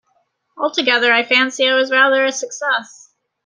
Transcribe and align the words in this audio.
Altogether 0.57 1.11
I 1.13 1.21
fancy 1.21 1.67
I 1.69 1.75
was 1.75 1.91
rather 1.91 2.25
a 2.25 2.31
success. 2.31 3.11